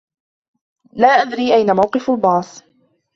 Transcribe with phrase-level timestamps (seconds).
[0.93, 2.63] لا أدري أين موقف الباص.